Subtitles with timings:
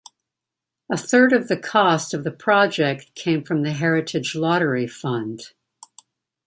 [0.91, 5.51] A third of the cost of the project came from the Heritage Lottery Fund.